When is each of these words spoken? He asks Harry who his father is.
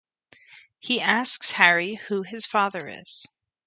He 0.79 0.99
asks 0.99 1.51
Harry 1.51 1.93
who 2.07 2.23
his 2.23 2.47
father 2.47 2.89
is. 2.89 3.27